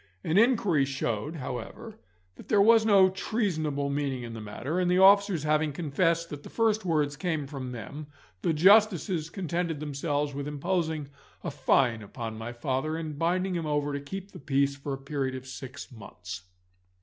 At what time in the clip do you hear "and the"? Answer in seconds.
4.79-4.97